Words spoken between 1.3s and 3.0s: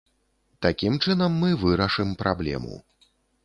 мы вырашым праблему.